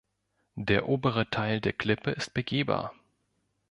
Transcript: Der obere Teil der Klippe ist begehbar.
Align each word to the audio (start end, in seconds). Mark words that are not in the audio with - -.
Der 0.55 0.89
obere 0.89 1.29
Teil 1.29 1.61
der 1.61 1.73
Klippe 1.73 2.09
ist 2.09 2.33
begehbar. 2.33 2.91